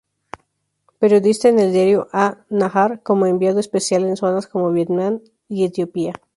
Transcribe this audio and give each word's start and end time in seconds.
Periodista 0.97 1.47
en 1.49 1.59
el 1.59 1.73
diario 1.73 2.07
"An-Nahar", 2.11 3.03
como 3.03 3.27
enviado 3.27 3.59
especial 3.59 4.03
en 4.05 4.17
zonas 4.17 4.47
como 4.47 4.71
Vietnam 4.71 5.21
y 5.47 5.63
Etiopía. 5.63 6.13